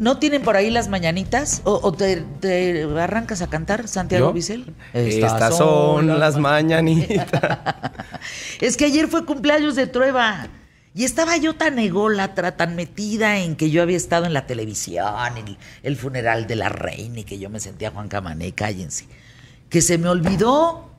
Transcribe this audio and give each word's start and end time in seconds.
¿No 0.00 0.16
tienen 0.16 0.40
por 0.40 0.56
ahí 0.56 0.70
las 0.70 0.88
mañanitas? 0.88 1.60
¿O, 1.64 1.78
o 1.82 1.92
te, 1.92 2.22
te 2.40 2.84
arrancas 2.84 3.42
a 3.42 3.50
cantar, 3.50 3.86
Santiago. 3.86 4.32
Bisel? 4.32 4.74
Estas 4.94 5.58
son 5.58 6.18
las 6.18 6.38
mañanitas. 6.38 7.28
Es 8.62 8.78
que 8.78 8.86
ayer 8.86 9.08
fue 9.08 9.26
cumpleaños 9.26 9.76
de 9.76 9.86
Trueba. 9.86 10.48
Y 10.94 11.04
estaba 11.04 11.36
yo 11.36 11.54
tan 11.54 11.78
ególatra, 11.78 12.56
tan 12.56 12.76
metida 12.76 13.40
en 13.40 13.56
que 13.56 13.70
yo 13.70 13.82
había 13.82 13.98
estado 13.98 14.24
en 14.24 14.32
la 14.32 14.46
televisión, 14.46 15.36
en 15.36 15.48
el, 15.48 15.58
el 15.82 15.96
funeral 15.96 16.46
de 16.46 16.56
la 16.56 16.70
reina 16.70 17.20
y 17.20 17.24
que 17.24 17.38
yo 17.38 17.50
me 17.50 17.60
sentía 17.60 17.90
Juan 17.90 18.08
Camané, 18.08 18.52
cállense. 18.52 19.06
Que 19.68 19.82
se 19.82 19.98
me 19.98 20.08
olvidó. 20.08 20.90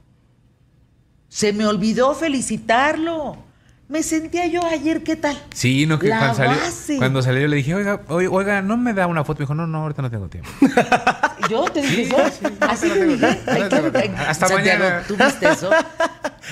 Se 1.27 1.53
me 1.53 1.65
olvidó 1.65 2.13
felicitarlo. 2.13 3.50
Me 3.91 4.03
sentía 4.03 4.47
yo 4.47 4.65
ayer, 4.65 5.03
¿qué 5.03 5.17
tal? 5.17 5.37
Sí, 5.53 5.85
no, 5.85 5.99
que 5.99 6.07
La 6.07 6.17
cuando 6.19 6.35
salió, 6.37 6.55
base. 6.57 6.95
cuando 6.97 7.21
salió 7.21 7.45
le 7.49 7.57
dije, 7.57 7.75
oiga, 7.75 7.99
oiga, 8.07 8.29
oiga, 8.31 8.61
no 8.61 8.77
me 8.77 8.93
da 8.93 9.05
una 9.05 9.25
foto. 9.25 9.39
Me 9.39 9.43
dijo, 9.43 9.53
no, 9.53 9.67
no, 9.67 9.79
ahorita 9.79 10.01
no 10.01 10.09
tengo 10.09 10.29
tiempo. 10.29 10.49
¿Yo 11.49 11.65
te 11.65 11.81
dije 11.81 12.03
eso? 12.03 12.49
Así 12.61 12.87
no 12.87 12.93
te 12.93 12.99
tengo 13.01 13.13
dije. 13.15 13.25
Ay. 13.47 14.13
Hasta 14.29 14.47
Santiago, 14.47 14.79
mañana. 14.85 15.03
¿Tú 15.05 15.17
viste 15.17 15.45
eso? 15.49 15.69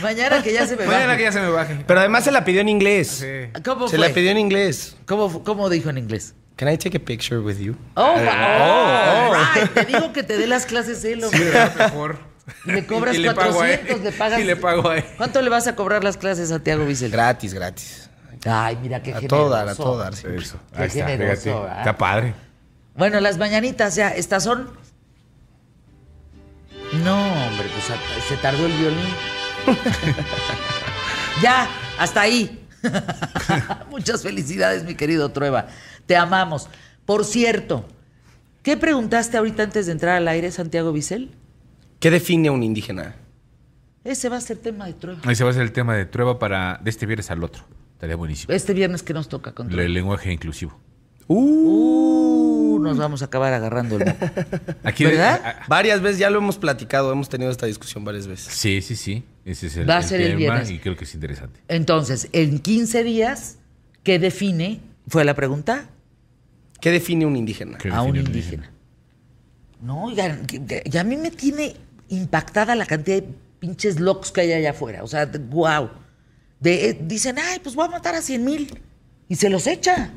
Mañana 0.01 0.43
que 0.43 0.51
ya 0.51 0.67
se 0.67 0.75
me 0.75 0.85
Mañana 0.85 1.05
baje. 1.07 1.17
que 1.17 1.23
ya 1.23 1.31
se 1.31 1.39
me 1.39 1.49
baje. 1.49 1.83
Pero 1.87 1.99
además 2.01 2.25
se 2.25 2.31
la 2.31 2.43
pidió 2.43 2.59
en 2.59 2.67
inglés. 2.67 3.07
Sí. 3.07 3.61
¿Cómo 3.63 3.87
Se 3.87 3.95
fue? 3.97 4.05
la 4.09 4.13
pidió 4.13 4.31
en 4.31 4.37
inglés. 4.37 4.97
¿Cómo, 5.05 5.41
¿Cómo 5.45 5.69
dijo 5.69 5.89
en 5.89 5.97
inglés? 5.97 6.35
Can 6.57 6.67
I 6.67 6.77
take 6.77 6.97
a 6.97 6.99
picture 6.99 7.39
with 7.39 7.57
you? 7.57 7.73
Oh, 7.95 8.15
Eh, 8.17 8.25
wow. 8.25 9.33
right. 9.33 9.73
Te 9.73 9.85
digo 9.85 10.11
que 10.11 10.23
te 10.23 10.37
dé 10.37 10.45
las 10.45 10.65
clases 10.65 11.05
él, 11.05 11.19
Sí, 11.21 11.25
hombre. 11.25 11.45
¿verdad? 11.51 11.75
mejor. 11.77 12.17
Y 12.65 12.71
le 12.71 12.85
cobras 12.85 13.15
Y 13.15 13.19
le 13.19 13.33
pago 13.33 13.61
a 13.61 13.69
él. 13.71 13.79
400, 13.79 14.03
le 14.03 14.11
pagas. 14.17 14.39
Y 14.39 14.43
le 14.43 14.55
pago 14.55 14.89
a 14.89 14.97
él. 14.97 15.05
¿Cuánto 15.17 15.41
le 15.41 15.49
vas 15.49 15.67
a 15.67 15.75
cobrar 15.75 16.03
las 16.03 16.17
clases 16.17 16.45
a 16.51 16.55
Santiago 16.55 16.85
Vicente? 16.85 17.15
Gratis, 17.15 17.53
gratis. 17.53 18.09
Ay, 18.45 18.77
mira 18.81 19.01
qué 19.03 19.11
A 19.13 19.15
generoso. 19.19 19.35
todo 19.43 19.49
dar, 19.49 19.69
a 19.69 19.75
todo 19.75 19.97
dar. 19.97 20.15
sí. 20.15 20.27
Eso. 20.37 20.57
Qué 20.75 20.83
Ahí 20.83 20.89
generoso. 20.89 21.61
¿verdad? 21.63 21.77
Está 21.79 21.97
padre. 21.97 22.33
Bueno, 22.95 23.19
las 23.19 23.37
mañanitas 23.37 23.95
ya, 23.95 24.09
estas 24.09 24.43
son. 24.43 24.69
No, 27.03 27.17
hombre, 27.47 27.67
pues 27.73 27.89
a- 27.91 28.27
se 28.27 28.37
tardó 28.37 28.65
el 28.65 28.71
violín. 28.73 29.13
ya, 31.41 31.67
hasta 31.97 32.21
ahí. 32.21 32.65
Muchas 33.89 34.23
felicidades, 34.23 34.83
mi 34.83 34.95
querido 34.95 35.29
Trueba. 35.31 35.67
Te 36.05 36.15
amamos. 36.15 36.69
Por 37.05 37.25
cierto, 37.25 37.85
¿qué 38.63 38.77
preguntaste 38.77 39.37
ahorita 39.37 39.63
antes 39.63 39.85
de 39.85 39.91
entrar 39.91 40.15
al 40.15 40.27
aire, 40.27 40.51
Santiago 40.51 40.91
Vicel? 40.91 41.31
¿Qué 41.99 42.09
define 42.11 42.47
a 42.49 42.51
un 42.51 42.63
indígena? 42.63 43.15
Ese 44.03 44.29
va 44.29 44.37
a 44.37 44.41
ser 44.41 44.57
tema 44.57 44.85
de 44.87 44.93
Trueba. 44.93 45.19
Ahí 45.25 45.35
se 45.35 45.43
va 45.43 45.49
a 45.49 45.51
hacer 45.51 45.63
el 45.63 45.71
tema 45.71 45.95
de 45.95 46.05
Trueba 46.05 46.39
para 46.39 46.79
de 46.83 46.89
este 46.89 47.05
viernes 47.05 47.29
al 47.31 47.43
otro. 47.43 47.63
Estaría 47.93 48.15
buenísimo. 48.15 48.53
Este 48.53 48.73
viernes 48.73 49.03
que 49.03 49.13
nos 49.13 49.27
toca 49.27 49.53
con. 49.53 49.71
El 49.77 49.93
lenguaje 49.93 50.31
inclusivo. 50.31 50.79
Uh, 51.27 52.79
nos 52.81 52.97
vamos 52.97 53.21
a 53.21 53.25
acabar 53.25 53.53
agarrando 53.53 53.97
el. 53.97 54.03
Aquí 54.83 55.03
¿Verdad? 55.03 55.41
a- 55.43 55.49
a- 55.49 55.65
Varias 55.67 56.01
veces, 56.01 56.17
ya 56.19 56.29
lo 56.29 56.39
hemos 56.39 56.57
platicado, 56.57 57.11
hemos 57.11 57.27
tenido 57.29 57.51
esta 57.51 57.65
discusión 57.65 58.03
varias 58.05 58.25
veces. 58.27 58.53
sí, 58.53 58.81
sí, 58.81 58.95
sí. 58.95 59.23
Ese 59.45 59.67
es 59.67 59.77
el, 59.77 59.89
Va 59.89 59.97
a 59.97 59.99
el 59.99 60.03
ser 60.05 60.21
el 60.21 60.27
tema 60.29 60.37
viernes. 60.37 60.69
y 60.71 60.79
creo 60.79 60.95
que 60.95 61.03
es 61.03 61.13
interesante. 61.13 61.59
Entonces, 61.67 62.29
en 62.31 62.59
15 62.59 63.03
días, 63.03 63.57
¿qué 64.03 64.17
define? 64.19 64.79
¿Fue 65.07 65.25
la 65.25 65.33
pregunta? 65.35 65.89
¿Qué 66.79 66.91
define 66.91 67.25
un 67.25 67.35
indígena? 67.35 67.77
¿Qué 67.77 67.89
a 67.89 68.01
un 68.01 68.15
indígena. 68.15 68.71
No, 69.81 70.05
oigan, 70.05 70.45
que- 70.45 70.65
que- 70.65 70.83
y 70.85 70.97
a 70.97 71.03
mí 71.03 71.15
me 71.17 71.31
tiene 71.31 71.75
impactada 72.09 72.75
la 72.75 72.85
cantidad 72.85 73.17
de 73.21 73.27
pinches 73.59 73.99
locos 73.99 74.31
que 74.31 74.41
hay 74.41 74.53
allá 74.53 74.71
afuera. 74.71 75.03
O 75.03 75.07
sea, 75.07 75.25
wow. 75.49 75.89
De, 76.59 76.89
eh, 76.89 76.99
dicen, 77.01 77.37
ay, 77.39 77.59
pues 77.59 77.75
voy 77.75 77.85
a 77.87 77.89
matar 77.91 78.15
a 78.15 78.21
100 78.21 78.43
mil. 78.43 78.81
Y 79.27 79.35
se 79.35 79.49
los 79.49 79.67
echa. 79.67 80.11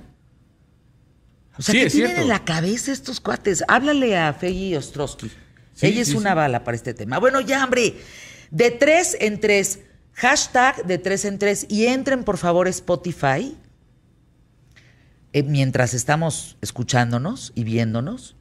O 1.58 1.62
sea, 1.62 1.72
Sí, 1.74 1.80
¿qué 1.80 1.90
tienen 1.90 2.08
cierto. 2.08 2.22
en 2.22 2.28
la 2.28 2.44
cabeza 2.44 2.92
estos 2.92 3.20
cuates? 3.20 3.62
Háblale 3.68 4.16
a 4.16 4.32
Feggy 4.32 4.74
Ostrowski. 4.74 5.30
Sí, 5.74 5.86
Ella 5.86 6.02
es 6.02 6.08
sí, 6.08 6.16
una 6.16 6.34
bala 6.34 6.64
para 6.64 6.76
este 6.76 6.94
tema. 6.94 7.18
Bueno, 7.18 7.40
ya, 7.40 7.62
hombre. 7.64 7.94
De 8.50 8.70
tres 8.70 9.16
en 9.20 9.38
tres. 9.40 9.80
Hashtag 10.14 10.84
de 10.86 10.98
tres 10.98 11.24
en 11.24 11.38
tres. 11.38 11.66
Y 11.68 11.86
entren, 11.86 12.24
por 12.24 12.38
favor, 12.38 12.66
a 12.66 12.70
Spotify. 12.70 13.56
eh, 15.34 15.42
mientras 15.42 15.94
estamos 15.94 16.56
escuchándonos 16.60 17.52
y 17.54 17.64
viéndonos. 17.64 18.36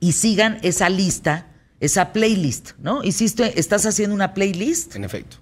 Y 0.00 0.12
sigan 0.12 0.58
esa 0.62 0.88
lista, 0.88 1.46
esa 1.84 2.12
playlist, 2.12 2.72
¿no? 2.78 3.02
Hiciste, 3.04 3.58
estás 3.58 3.84
haciendo 3.86 4.14
una 4.14 4.34
playlist 4.34 4.94
En 4.96 5.04
efecto. 5.04 5.36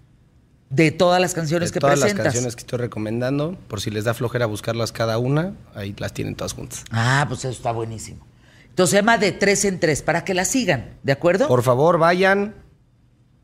de 0.71 0.91
todas 0.91 1.21
las 1.21 1.35
canciones 1.35 1.71
De 1.71 1.75
que 1.75 1.81
todas 1.81 1.99
las 1.99 2.05
presentas. 2.05 2.25
canciones 2.27 2.57
que 2.57 2.61
estoy 2.61 2.79
recomendando, 2.79 3.57
por 3.69 3.81
si 3.81 3.91
les 3.91 4.05
da 4.05 4.15
flojera 4.15 4.47
buscarlas 4.47 4.93
cada 4.93 5.19
una, 5.19 5.55
ahí 5.75 5.95
las 5.99 6.13
tienen 6.15 6.35
todas 6.35 6.53
juntas. 6.55 6.85
Ah, 6.91 7.25
pues 7.29 7.41
eso 7.41 7.51
está 7.51 7.73
buenísimo. 7.73 8.27
Entonces 8.69 8.91
se 8.91 8.97
llama 8.97 9.19
de 9.19 9.33
tres 9.33 9.65
en 9.67 9.79
tres, 9.81 10.01
para 10.03 10.25
que 10.25 10.33
la 10.35 10.45
sigan, 10.47 10.95
¿de 11.03 11.13
acuerdo? 11.13 11.47
Por 11.49 11.63
favor, 11.63 11.99
vayan. 11.99 12.55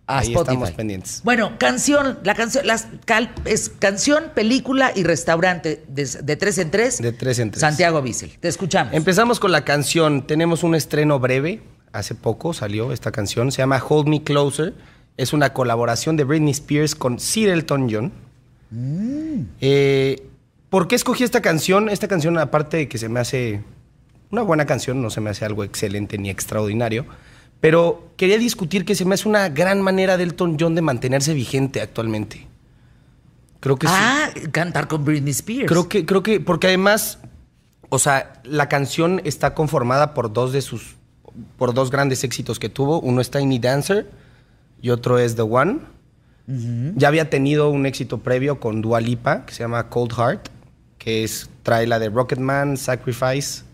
a 0.07 0.21
ahí 0.21 0.29
Spotify. 0.29 0.55
estamos 0.55 0.71
pendientes. 0.71 1.21
Bueno, 1.23 1.59
canción, 1.59 2.19
la 2.25 2.35
canción, 2.35 2.67
las 2.67 2.87
cal- 3.05 3.31
es 3.45 3.69
canción, 3.79 4.33
película 4.35 4.91
y 4.97 5.03
restaurante 5.03 5.85
de, 5.87 6.07
de 6.07 6.37
tres 6.37 6.57
en 6.57 6.71
tres. 6.71 7.03
De 7.03 7.13
tres 7.13 7.39
en 7.41 7.51
tres. 7.51 7.61
Santiago 7.61 8.01
Bissell. 8.01 8.39
Te 8.41 8.49
escuchamos. 8.49 8.95
Empezamos 8.95 9.39
con 9.39 9.53
la 9.53 9.67
canción. 9.67 10.27
Tenemos 10.27 10.63
un 10.63 10.75
estreno 10.75 11.21
breve. 11.21 11.61
Hace 11.93 12.15
poco 12.15 12.53
salió 12.53 12.93
esta 12.93 13.13
canción. 13.13 13.51
Se 13.53 13.59
llama 13.59 13.83
Hold 13.87 14.09
Me 14.09 14.23
Closer. 14.23 14.75
Es 15.17 15.33
una 15.33 15.53
colaboración 15.53 16.17
de 16.17 16.25
Britney 16.25 16.53
Spears 16.53 16.95
con 16.95 17.19
Sir 17.19 17.49
Elton 17.49 17.89
John. 17.91 18.13
Eh, 19.61 20.29
¿Por 20.71 20.87
qué 20.87 20.95
escogí 20.95 21.25
esta 21.25 21.41
canción? 21.41 21.89
Esta 21.89 22.09
canción, 22.09 22.39
aparte 22.39 22.77
de 22.77 22.89
que 22.89 22.99
se 22.99 23.09
me 23.09 23.21
hace 23.21 23.63
una 24.31 24.43
buena 24.43 24.67
canción, 24.67 25.01
no 25.01 25.11
se 25.11 25.21
me 25.21 25.31
hace 25.31 25.45
algo 25.45 25.65
excelente 25.65 26.19
ni 26.19 26.29
extraordinario, 26.29 27.07
pero 27.61 28.11
quería 28.17 28.39
discutir 28.39 28.85
que 28.85 28.95
se 28.95 29.05
me 29.05 29.15
hace 29.15 29.29
una 29.29 29.49
gran 29.49 29.81
manera 29.81 30.17
de 30.17 30.25
Elton 30.25 30.57
John 30.61 30.75
de 30.75 30.83
mantenerse 30.83 31.33
vigente 31.33 31.81
actualmente. 31.81 32.47
Creo 33.61 33.77
que 33.77 33.89
sí. 33.89 33.93
ah, 33.97 34.31
cantar 34.53 34.87
con 34.87 35.05
Britney 35.05 35.31
Spears. 35.31 35.67
Creo 35.67 35.89
que, 35.89 36.05
creo 36.05 36.23
que, 36.23 36.39
porque 36.39 36.69
además, 36.69 37.19
o 37.89 37.99
sea, 37.99 38.41
la 38.45 38.69
canción 38.69 39.21
está 39.25 39.55
conformada 39.55 40.15
por 40.15 40.33
dos 40.33 40.53
de 40.53 40.61
sus, 40.61 40.98
por 41.57 41.75
dos 41.75 41.91
grandes 41.91 42.25
éxitos 42.25 42.59
que 42.59 42.69
tuvo. 42.69 43.01
Uno 43.01 43.21
es 43.21 43.31
Tiny 43.31 43.59
Dancer 43.59 44.11
y 44.81 44.91
otro 44.91 45.19
es 45.19 45.37
The 45.37 45.43
One. 45.43 45.79
Ya 46.97 47.09
había 47.09 47.29
tenido 47.29 47.69
un 47.69 47.85
éxito 47.85 48.19
previo 48.19 48.59
con 48.59 48.81
Dua 48.81 49.03
Lipa, 49.03 49.45
que 49.45 49.53
se 49.53 49.63
llama 49.63 49.91
Cold 49.91 50.15
Heart, 50.15 50.49
que 50.97 51.23
es, 51.23 51.51
trae 51.63 51.87
la 51.87 51.99
de 51.99 52.09
Rocketman, 52.09 52.79
Sacrifice, 52.79 53.65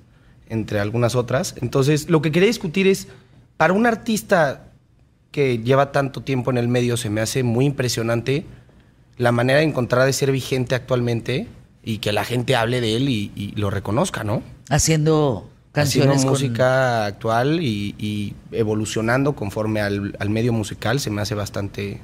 entre 0.49 0.81
algunas 0.81 1.15
otras. 1.15 1.55
Entonces, 1.63 2.11
lo 2.11 2.21
que 2.21 2.33
quería 2.33 2.49
discutir 2.49 2.89
es, 2.89 3.07
para 3.57 3.73
un 3.75 3.87
artista 3.87 4.73
que 5.31 5.59
lleva 5.59 5.93
tanto 5.93 6.23
tiempo 6.23 6.51
en 6.51 6.59
el 6.59 6.67
medio, 6.67 6.97
se 6.97 7.11
me 7.11 7.21
hace 7.21 7.45
muy 7.45 7.65
impresionante 7.65 8.45
la 9.19 9.31
manera 9.31 9.61
de 9.61 9.67
encontrar 9.67 10.05
de 10.05 10.13
ser 10.13 10.33
vigente 10.33 10.75
actualmente 10.75 11.47
y 11.85 11.99
que 11.99 12.13
la 12.13 12.25
gente 12.25 12.57
hable 12.57 12.81
de 12.81 12.97
él 12.97 13.09
y, 13.09 13.31
y 13.37 13.53
lo 13.53 13.71
reconozca, 13.71 14.25
¿no? 14.25 14.43
Haciendo 14.69 15.49
canciones 15.75 16.17
Haciendo 16.17 16.33
con- 16.33 16.41
música 16.41 17.05
actual 17.05 17.61
y, 17.63 17.95
y 17.99 18.35
evolucionando 18.53 19.35
conforme 19.35 19.81
al, 19.83 20.17
al 20.19 20.31
medio 20.31 20.53
musical 20.55 21.01
se 21.01 21.11
me 21.11 21.21
hace 21.21 21.35
bastante 21.35 22.01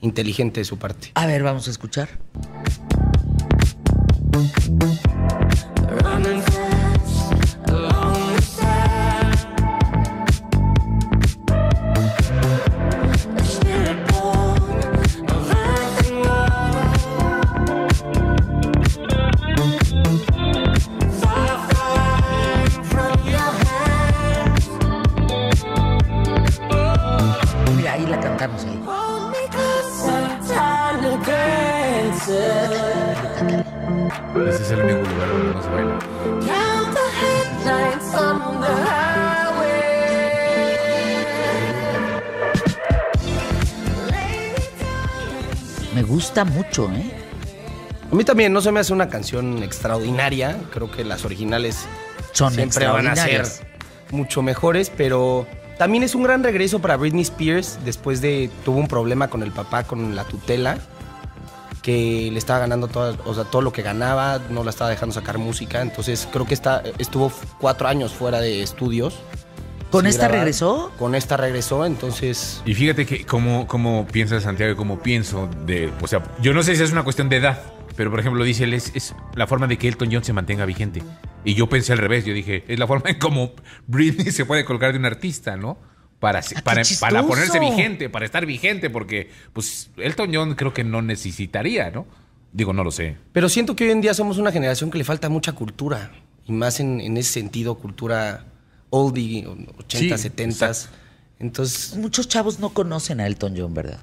inteligente 0.00 0.60
de 0.60 0.64
su 0.64 0.78
parte. 0.78 1.10
A 1.14 1.26
ver, 1.26 1.42
vamos 1.42 1.66
a 1.68 1.70
escuchar. 1.70 2.08
Gusta 46.20 46.44
mucho, 46.44 46.90
¿eh? 46.90 47.10
A 48.12 48.14
mí 48.14 48.24
también 48.24 48.52
no 48.52 48.60
se 48.60 48.70
me 48.70 48.80
hace 48.80 48.92
una 48.92 49.08
canción 49.08 49.62
extraordinaria, 49.62 50.54
creo 50.70 50.90
que 50.90 51.02
las 51.02 51.24
originales 51.24 51.86
Son 52.32 52.52
siempre 52.52 52.86
van 52.86 53.06
a 53.06 53.16
ser 53.16 53.46
mucho 54.10 54.42
mejores, 54.42 54.92
pero 54.94 55.46
también 55.78 56.02
es 56.02 56.14
un 56.14 56.22
gran 56.22 56.44
regreso 56.44 56.78
para 56.78 56.98
Britney 56.98 57.22
Spears 57.22 57.78
después 57.86 58.20
de 58.20 58.50
tuvo 58.66 58.80
un 58.80 58.86
problema 58.86 59.28
con 59.28 59.42
el 59.42 59.50
papá 59.50 59.84
con 59.84 60.14
la 60.14 60.24
tutela 60.24 60.76
que 61.80 62.28
le 62.30 62.38
estaba 62.38 62.58
ganando 62.58 62.88
todo, 62.88 63.16
o 63.24 63.32
sea, 63.32 63.44
todo 63.44 63.62
lo 63.62 63.72
que 63.72 63.80
ganaba, 63.80 64.42
no 64.50 64.62
la 64.62 64.68
estaba 64.68 64.90
dejando 64.90 65.14
sacar 65.14 65.38
música. 65.38 65.80
Entonces 65.80 66.28
creo 66.30 66.44
que 66.44 66.52
está, 66.52 66.82
estuvo 66.98 67.32
cuatro 67.58 67.88
años 67.88 68.12
fuera 68.12 68.40
de 68.40 68.62
estudios. 68.62 69.14
¿Con 69.90 70.06
esta 70.06 70.28
grabar. 70.28 70.44
regresó? 70.44 70.92
Con 70.98 71.14
esta 71.14 71.36
regresó, 71.36 71.84
entonces 71.84 72.62
Y 72.64 72.74
fíjate 72.74 73.06
que 73.06 73.24
cómo, 73.24 73.66
cómo 73.66 74.06
piensa 74.06 74.40
Santiago 74.40 74.72
y 74.72 74.76
cómo 74.76 75.00
pienso 75.00 75.48
de. 75.66 75.92
O 76.00 76.06
sea, 76.06 76.22
yo 76.40 76.54
no 76.54 76.62
sé 76.62 76.76
si 76.76 76.82
es 76.82 76.92
una 76.92 77.02
cuestión 77.02 77.28
de 77.28 77.36
edad, 77.36 77.60
pero 77.96 78.10
por 78.10 78.20
ejemplo, 78.20 78.44
dice 78.44 78.64
él, 78.64 78.74
es, 78.74 78.92
es 78.94 79.14
la 79.34 79.46
forma 79.46 79.66
de 79.66 79.78
que 79.78 79.88
Elton 79.88 80.08
John 80.12 80.24
se 80.24 80.32
mantenga 80.32 80.64
vigente. 80.64 81.02
Y 81.44 81.54
yo 81.54 81.68
pensé 81.68 81.92
al 81.92 81.98
revés, 81.98 82.24
yo 82.24 82.32
dije, 82.32 82.64
es 82.68 82.78
la 82.78 82.86
forma 82.86 83.10
en 83.10 83.18
cómo 83.18 83.52
Britney 83.86 84.30
se 84.30 84.44
puede 84.44 84.64
colgar 84.64 84.92
de 84.92 84.98
un 84.98 85.06
artista, 85.06 85.56
¿no? 85.56 85.78
Para, 86.20 86.42
qué 86.42 86.54
para, 86.62 86.82
para 87.00 87.22
ponerse 87.22 87.58
vigente, 87.58 88.10
para 88.10 88.26
estar 88.26 88.44
vigente, 88.44 88.90
porque 88.90 89.30
pues 89.54 89.90
Elton 89.96 90.30
John 90.32 90.54
creo 90.54 90.74
que 90.74 90.84
no 90.84 91.00
necesitaría, 91.00 91.90
¿no? 91.90 92.06
Digo, 92.52 92.72
no 92.72 92.84
lo 92.84 92.90
sé. 92.90 93.16
Pero 93.32 93.48
siento 93.48 93.74
que 93.74 93.84
hoy 93.84 93.90
en 93.90 94.00
día 94.02 94.12
somos 94.12 94.36
una 94.36 94.52
generación 94.52 94.90
que 94.90 94.98
le 94.98 95.04
falta 95.04 95.28
mucha 95.28 95.52
cultura. 95.52 96.10
Y 96.46 96.52
más 96.52 96.80
en, 96.80 97.00
en 97.00 97.16
ese 97.16 97.32
sentido, 97.32 97.76
cultura 97.76 98.49
oldie, 98.90 99.46
80, 99.46 100.16
Sí, 100.16 100.22
70. 100.22 100.66
exacto. 100.66 100.96
Entonces, 101.38 101.96
Muchos 101.96 102.28
chavos 102.28 102.58
no 102.60 102.70
conocen 102.70 103.20
a 103.20 103.26
Elton 103.26 103.54
John, 103.56 103.72
¿verdad? 103.74 103.98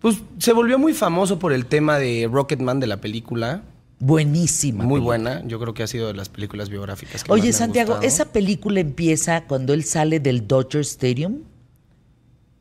pues 0.00 0.18
se 0.38 0.52
volvió 0.52 0.78
muy 0.78 0.94
famoso 0.94 1.38
por 1.40 1.52
el 1.52 1.66
tema 1.66 1.98
de 1.98 2.28
Rocketman 2.30 2.78
de 2.80 2.86
la 2.86 2.98
película. 3.00 3.62
Buenísima. 3.98 4.84
Muy 4.84 5.00
película. 5.00 5.04
buena. 5.32 5.46
Yo 5.48 5.58
creo 5.58 5.74
que 5.74 5.82
ha 5.82 5.86
sido 5.88 6.06
de 6.06 6.14
las 6.14 6.28
películas 6.28 6.68
biográficas 6.70 7.24
que 7.24 7.28
más 7.30 7.36
me 7.36 7.40
Oye, 7.42 7.48
han 7.48 7.54
Santiago. 7.54 8.00
¿esa 8.00 8.26
película 8.26 8.78
empieza 8.78 9.44
cuando 9.44 9.74
él 9.74 9.82
sale 9.82 10.20
del 10.20 10.46
Dodger 10.46 10.82
Stadium? 10.82 11.38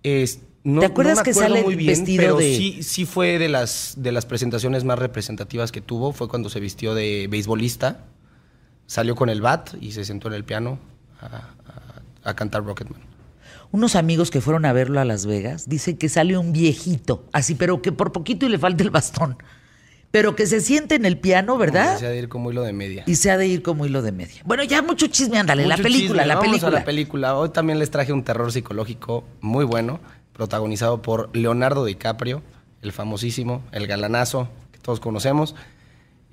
Es- 0.04 0.40
no- 0.64 0.80
¿Te 0.82 0.88
acuerdas 0.88 1.18
no 1.18 1.22
me 1.22 1.26
que 1.26 1.34
sale 1.34 1.64
muy 1.64 1.76
bien, 1.76 1.92
vestido 1.92 2.22
pero 2.24 2.38
de- 2.38 2.58
sí, 2.58 2.84
sí 2.84 3.06
fue 3.06 3.38
de 3.40 3.50
las, 3.50 3.94
de 3.98 4.12
las 4.12 4.26
presentaciones 4.26 4.84
más 4.84 5.00
representativas 5.00 5.72
que 5.72 5.80
tuvo. 5.82 6.12
Fue 6.14 6.28
cuando 6.28 6.50
se 6.50 6.60
vistió 6.60 6.94
de 6.96 7.28
beisbolista, 7.30 8.06
salió 8.88 9.16
con 9.16 9.30
el 9.30 9.42
bat 9.42 9.70
y 9.80 9.92
se 9.92 10.04
sentó 10.06 10.28
en 10.28 10.34
el 10.34 10.44
piano 10.44 10.80
a, 11.22 12.34
cantar 12.34 12.64
Rocketman. 12.64 13.02
Unos 13.72 13.96
amigos 13.96 14.32
que 14.32 14.42
fueron 14.42 14.66
a 14.66 14.74
verlo 14.74 15.00
a 15.00 15.06
Las 15.06 15.26
Vegas 15.26 15.68
dicen 15.68 15.98
que 15.98 16.10
sale 16.10 16.38
un 16.38 16.54
viejito, 16.54 17.26
así, 17.34 17.56
pero 17.56 17.82
que 17.82 17.92
por 17.92 18.12
poquito 18.12 18.46
y 18.46 18.50
le 18.50 18.60
falta 18.60 18.84
el 18.84 18.90
bastón. 18.90 19.38
Pero 20.10 20.36
que 20.36 20.48
se 20.48 20.62
siente 20.62 20.96
en 20.96 21.06
el 21.06 21.18
piano, 21.18 21.58
¿verdad? 21.58 21.98
Se 21.98 22.06
ha 22.06 22.10
de 22.10 22.18
ir 22.18 22.30
como 22.30 22.50
hilo 22.50 22.64
de 22.64 22.72
media. 22.72 23.04
Y 23.06 23.16
se 23.16 23.30
ha 23.30 23.38
de 23.38 23.46
ir 23.48 23.62
como 23.62 23.86
hilo 23.86 24.02
de 24.02 24.14
media. 24.14 24.42
Bueno, 24.46 24.64
ya 24.64 24.82
mucho 24.82 25.08
chisme, 25.08 25.38
ándale, 25.38 25.66
la 25.68 25.76
película, 25.76 26.00
chisme. 26.00 26.26
la 26.26 26.36
Vamos 26.36 26.50
película. 26.50 26.78
a 26.78 26.80
la 26.80 26.86
película. 26.86 27.38
Hoy 27.38 27.50
también 27.50 27.78
les 27.78 27.92
traje 27.92 28.14
un 28.14 28.24
terror 28.24 28.52
psicológico 28.52 29.26
muy 29.42 29.66
bueno, 29.66 30.00
protagonizado 30.32 31.02
por 31.02 31.36
Leonardo 31.36 31.84
DiCaprio, 31.84 32.42
el 32.82 32.94
famosísimo, 32.94 33.64
el 33.74 33.86
galanazo 33.86 34.48
que 34.72 34.80
todos 34.80 35.02
conocemos. 35.02 35.56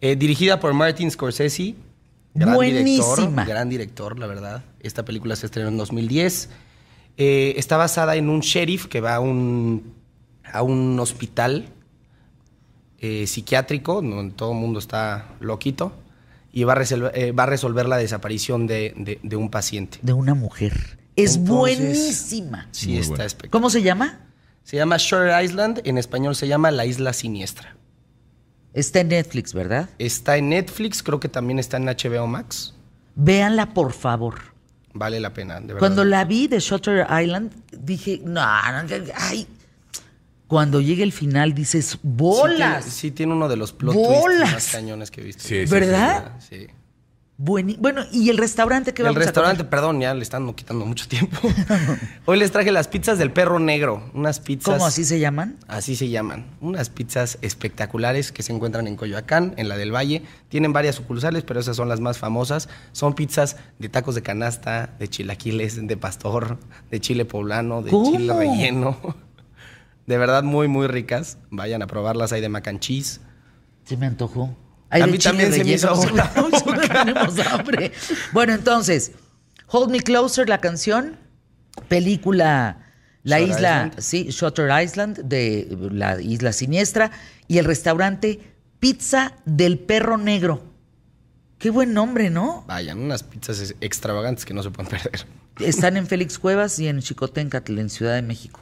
Eh, 0.01 0.17
dirigida 0.17 0.61
por 0.61 0.73
Martin 0.73 1.11
Scorsese. 1.11 1.75
Gran 2.35 2.55
Buenísima. 2.55 3.05
director, 3.25 3.47
gran 3.47 3.69
director, 3.69 4.19
la 4.19 4.27
verdad. 4.27 4.65
Esta 4.81 5.05
película 5.05 5.37
se 5.37 5.47
estrenó 5.47 5.69
en 5.69 5.77
2010. 5.77 6.51
Eh, 7.17 7.55
está 7.57 7.77
basada 7.77 8.17
en 8.17 8.29
un 8.29 8.41
sheriff 8.41 8.87
que 8.87 9.01
va 9.01 9.15
a 9.15 9.21
un, 9.21 9.95
a 10.53 10.63
un 10.63 10.99
hospital 10.99 11.69
eh, 12.99 13.27
psiquiátrico, 13.27 14.03
donde 14.03 14.35
todo 14.35 14.53
el 14.53 14.59
mundo 14.59 14.79
está 14.79 15.29
loquito, 15.41 15.93
y 16.53 16.65
va 16.65 16.73
a, 16.73 16.77
resolver, 16.77 17.13
eh, 17.15 17.33
va 17.33 17.45
a 17.45 17.47
resolver 17.47 17.87
la 17.87 17.97
desaparición 17.99 18.67
de, 18.67 18.95
de- 18.97 19.21
de 19.23 19.37
un 19.37 19.51
paciente. 19.51 19.99
De 20.03 20.13
una 20.13 20.35
mujer. 20.35 20.99
Es 21.17 21.37
Entonces, 21.37 21.79
buenísima. 21.79 22.69
Sí, 22.73 22.89
Muy 22.91 22.99
está 22.99 23.25
espectacular. 23.25 23.51
¿Cómo 23.51 23.71
se 23.71 23.83
llama? 23.83 24.21
Se 24.65 24.77
llama 24.77 24.97
Shore 24.99 25.45
Island, 25.45 25.83
en 25.85 25.99
español 25.99 26.35
se 26.35 26.49
llama 26.49 26.71
La 26.71 26.87
Isla 26.87 27.13
Siniestra. 27.13 27.77
Está 28.75 29.01
en 29.01 29.09
Netflix, 29.09 29.55
¿verdad? 29.55 29.89
Está 29.99 30.37
en 30.37 30.49
Netflix, 30.51 31.03
creo 31.03 31.21
que 31.21 31.29
también 31.29 31.59
está 31.59 31.77
en 31.77 31.85
HBO 31.87 32.27
Max. 32.27 32.75
Véanla, 33.15 33.73
por 33.73 33.93
favor. 33.93 34.35
Vale 34.93 35.21
la 35.21 35.33
pena, 35.33 35.61
de 35.61 35.67
verdad. 35.69 35.79
Cuando 35.79 36.05
la 36.05 36.25
vi 36.25 36.49
de 36.49 36.59
Shutter 36.59 37.07
Island, 37.23 37.53
dije, 37.73 38.21
no, 38.25 38.43
no, 38.43 38.89
ay. 39.17 39.47
Cuando 40.47 40.81
llega 40.81 41.03
el 41.03 41.13
final, 41.13 41.55
dices, 41.55 41.87
Sí 41.91 41.99
bolas. 42.03 42.85
tiene, 42.85 42.91
sí 42.91 43.11
tiene 43.11 43.33
uno 43.33 43.49
de 43.49 43.57
los 43.57 43.73
plot 43.73 43.95
¡Bolas! 43.95 44.25
twists 44.25 44.53
más 44.53 44.73
cañones 44.73 45.11
que 45.11 45.21
he 45.21 45.25
visto. 45.25 45.43
Sí, 45.43 45.67
sí, 45.67 45.73
¿Verdad? 45.73 46.33
Sí. 46.49 46.67
Bueno, 47.37 48.03
¿y 48.13 48.31
el 48.31 48.39
restaurante 48.39 48.95
que 48.95 49.03
El 49.03 49.07
vamos 49.07 49.25
restaurante, 49.25 49.63
a 49.63 49.65
comer? 49.65 49.71
perdón, 49.71 50.01
ya 50.01 50.15
le 50.15 50.23
están 50.23 50.53
quitando 50.55 50.87
mucho 50.87 51.09
tiempo. 51.09 51.37
Hoy 52.27 52.39
les 52.39 52.53
traje 52.53 52.71
las 52.71 52.87
pizzas 52.87 53.19
del 53.19 53.33
perro 53.33 53.59
negro. 53.59 54.09
Unas 54.15 54.39
pizzas. 54.39 54.75
¿Cómo 54.75 54.87
así 54.87 55.05
se 55.05 55.19
llaman? 55.19 55.57
Así 55.67 55.97
se 55.97 56.09
llaman. 56.11 56.47
Unas 56.61 56.91
pizzas 56.91 57.39
espectaculares 57.43 58.31
que 58.31 58.45
se 58.45 58.53
encuentran 58.53 58.87
en 58.87 58.95
Coyoacán, 58.95 59.53
en 59.57 59.69
la 59.69 59.77
del 59.77 59.93
Valle. 59.93 60.23
Tienen 60.49 60.73
varias 60.73 60.95
sucursales, 60.95 61.43
pero 61.43 61.59
esas 61.59 61.75
son 61.77 61.89
las 61.89 61.99
más 61.99 62.19
famosas. 62.19 62.69
Son 62.93 63.15
pizzas 63.15 63.57
de 63.81 63.89
tacos 63.89 64.15
de 64.15 64.23
canasta, 64.23 64.95
de 65.01 65.09
chilaquiles, 65.09 65.85
de 65.89 65.97
pastor, 65.97 66.59
de 66.93 67.01
chile 67.01 67.25
poblano, 67.25 67.83
de 67.83 67.91
¿Cómo? 67.91 68.13
chile 68.13 68.33
relleno. 68.33 68.97
De 70.07 70.19
verdad, 70.19 70.43
muy, 70.43 70.69
muy 70.69 70.87
ricas. 70.87 71.39
Vayan 71.51 71.81
a 71.81 71.87
probarlas. 71.87 72.31
Hay 72.33 72.43
de 72.43 72.51
mac 72.51 72.69
and 72.69 72.79
cheese. 72.79 73.23
Se 73.85 73.97
me 73.97 74.05
antojó. 74.05 74.55
A 75.03 75.07
de 75.07 75.13
mí 75.13 75.19
también 75.19 75.53
se 75.53 75.65
me 75.65 75.73
hizo 75.73 75.95
boca. 75.95 76.33
Tenemos 77.05 77.39
hambre. 77.47 77.93
Bueno, 78.33 78.53
entonces, 78.55 79.13
Hold 79.69 79.91
Me 79.91 80.01
Closer, 80.01 80.49
la 80.49 80.59
canción, 80.59 81.17
película 81.89 82.79
La 83.23 83.41
Isla, 83.41 83.55
Island. 83.89 83.95
sí, 84.01 84.25
Shutter 84.31 84.71
Island, 84.83 85.19
de 85.25 85.69
la 85.91 86.21
Isla 86.21 86.53
Siniestra, 86.53 87.11
y 87.49 87.59
el 87.59 87.65
restaurante 87.65 88.41
Pizza 88.81 89.33
del 89.45 89.79
Perro 89.79 90.17
Negro. 90.19 90.63
Qué 91.59 91.71
buen 91.71 91.95
nombre, 91.95 92.31
¿no? 92.31 92.65
Vayan, 92.67 92.99
unas 92.99 93.23
pizzas 93.23 93.59
es- 93.61 93.75
extravagantes 93.81 94.45
que 94.45 94.53
no 94.55 94.63
se 94.63 94.71
pueden 94.71 94.91
perder. 94.91 95.27
Están 95.61 95.97
en 95.97 96.07
Félix 96.07 96.39
Cuevas 96.39 96.79
y 96.79 96.89
en 96.89 97.01
Chicoténcatl, 97.01 97.79
en 97.79 97.89
Ciudad 97.89 98.15
de 98.15 98.23
México. 98.23 98.61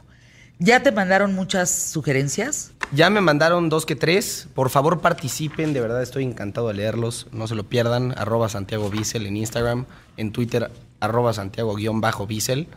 ¿Ya 0.59 0.81
te 0.83 0.91
mandaron 0.91 1.33
muchas 1.33 1.69
sugerencias? 1.71 2.71
Ya 2.93 3.09
me 3.09 3.21
mandaron 3.21 3.69
dos 3.69 3.87
que 3.87 3.95
tres. 3.95 4.47
Por 4.53 4.69
favor, 4.69 5.01
participen. 5.01 5.73
De 5.73 5.81
verdad, 5.81 6.03
estoy 6.03 6.23
encantado 6.23 6.67
de 6.67 6.75
leerlos. 6.75 7.27
No 7.31 7.47
se 7.47 7.55
lo 7.55 7.63
pierdan. 7.63 8.13
Arroba 8.19 8.49
Santiago 8.49 8.91
Bissell 8.91 9.25
en 9.25 9.35
Instagram. 9.35 9.85
En 10.15 10.31
Twitter, 10.31 10.69
arroba 10.99 11.33
Santiago-Bissell. 11.33 12.67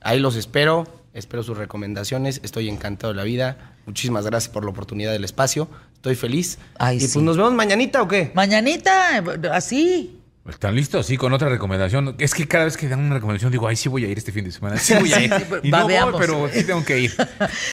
Ahí 0.00 0.20
los 0.20 0.36
espero. 0.36 0.86
Espero 1.12 1.42
sus 1.42 1.58
recomendaciones. 1.58 2.40
Estoy 2.44 2.68
encantado 2.68 3.12
de 3.12 3.16
la 3.16 3.24
vida. 3.24 3.74
Muchísimas 3.84 4.24
gracias 4.24 4.52
por 4.52 4.64
la 4.64 4.70
oportunidad 4.70 5.10
del 5.10 5.24
espacio. 5.24 5.68
Estoy 5.94 6.14
feliz. 6.14 6.58
Ay, 6.78 6.98
y 6.98 7.00
sí. 7.00 7.10
pues 7.12 7.24
nos 7.24 7.36
vemos 7.36 7.52
mañanita 7.52 8.00
o 8.00 8.06
qué? 8.06 8.30
Mañanita, 8.34 9.24
así. 9.52 10.22
¿Están 10.48 10.74
listos? 10.74 11.06
Sí, 11.06 11.16
con 11.16 11.32
otra 11.32 11.48
recomendación. 11.48 12.16
Es 12.18 12.34
que 12.34 12.48
cada 12.48 12.64
vez 12.64 12.76
que 12.76 12.88
dan 12.88 12.98
una 12.98 13.14
recomendación 13.14 13.52
digo, 13.52 13.68
ay, 13.68 13.76
sí 13.76 13.88
voy 13.88 14.04
a 14.04 14.08
ir 14.08 14.18
este 14.18 14.32
fin 14.32 14.44
de 14.44 14.50
semana. 14.50 14.76
Sí 14.76 14.94
voy 14.94 15.12
a 15.12 15.20
ir. 15.22 15.32
Sí, 15.32 15.68
y 15.68 15.70
no 15.70 15.84
voy, 15.84 16.14
pero 16.18 16.48
sí 16.52 16.64
tengo 16.64 16.84
que 16.84 16.98
ir. 16.98 17.12